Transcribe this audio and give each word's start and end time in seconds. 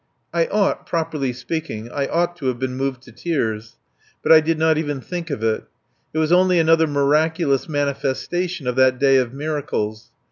I 0.33 0.47
ought 0.47 0.87
properly 0.87 1.31
speaking 1.31 1.91
I 1.91 2.07
ought 2.07 2.35
to 2.37 2.47
have 2.47 2.57
been 2.57 2.73
moved 2.75 3.03
to 3.03 3.11
tears. 3.11 3.77
But 4.23 4.31
I 4.31 4.39
did 4.39 4.57
not 4.57 4.79
even 4.79 4.99
think 4.99 5.29
of 5.29 5.43
it. 5.43 5.65
It 6.11 6.17
was 6.17 6.31
merely 6.31 6.57
another 6.57 6.87
miraculous 6.87 7.69
manifestation 7.69 8.65
of 8.65 8.75
that 8.77 8.97
day 8.97 9.17
of 9.17 9.31
miracles. 9.31 10.09